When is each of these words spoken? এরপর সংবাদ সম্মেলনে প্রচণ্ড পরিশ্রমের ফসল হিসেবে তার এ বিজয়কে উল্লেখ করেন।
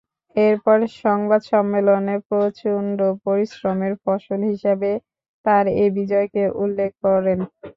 এরপর 0.35 0.77
সংবাদ 1.01 1.41
সম্মেলনে 1.51 2.15
প্রচণ্ড 2.29 2.97
পরিশ্রমের 3.25 3.93
ফসল 4.03 4.39
হিসেবে 4.51 4.91
তার 5.45 5.65
এ 5.75 5.95
বিজয়কে 5.97 6.43
উল্লেখ 6.63 6.91
করেন। 7.03 7.39